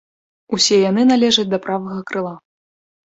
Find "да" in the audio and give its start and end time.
1.53-1.61